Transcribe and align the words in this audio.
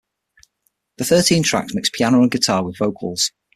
The 0.97 1.03
thirteen 1.05 1.43
tracks 1.43 1.75
mix 1.75 1.91
piano 1.93 2.23
and 2.23 2.31
guitar 2.31 2.65
with 2.65 2.79
vocals. 2.79 3.31